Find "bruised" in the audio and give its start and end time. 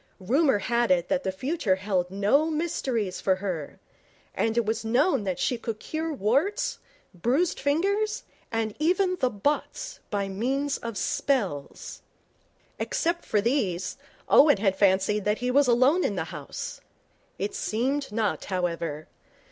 7.13-7.59